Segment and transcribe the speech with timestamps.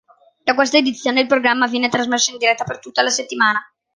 [0.47, 3.61] Da questa edizione il programma viene trasmesso in diretta per tutta la settimana.